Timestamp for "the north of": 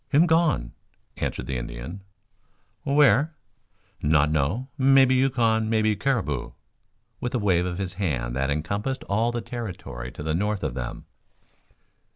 10.23-10.73